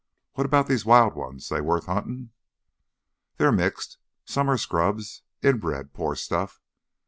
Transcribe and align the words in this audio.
What 0.33 0.47
about 0.47 0.67
these 0.67 0.83
wild 0.83 1.13
ones—they 1.13 1.61
worth 1.61 1.85
huntin'?" 1.85 2.31
"They're 3.37 3.51
mixed; 3.51 3.99
some 4.25 4.49
are 4.49 4.57
scrubs, 4.57 5.21
inbred, 5.43 5.93
poor 5.93 6.15
stuff. 6.15 6.59